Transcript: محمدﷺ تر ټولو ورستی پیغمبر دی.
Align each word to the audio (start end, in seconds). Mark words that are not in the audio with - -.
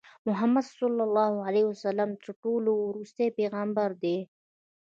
محمدﷺ 0.27 2.09
تر 2.23 2.29
ټولو 2.43 2.71
ورستی 2.89 3.27
پیغمبر 3.39 3.89
دی. 4.03 4.17